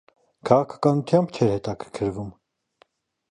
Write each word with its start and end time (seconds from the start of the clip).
Քաղաքականությամբ 0.49 1.35
չէր 1.39 1.53
հետաքրքրվում։ 1.53 2.31